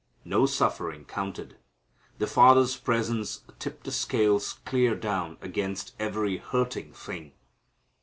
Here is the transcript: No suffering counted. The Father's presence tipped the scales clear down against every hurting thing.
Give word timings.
No 0.25 0.47
suffering 0.47 1.05
counted. 1.05 1.57
The 2.17 2.25
Father's 2.25 2.75
presence 2.75 3.41
tipped 3.59 3.83
the 3.83 3.91
scales 3.91 4.53
clear 4.65 4.95
down 4.95 5.37
against 5.43 5.93
every 5.99 6.37
hurting 6.37 6.91
thing. 6.91 7.33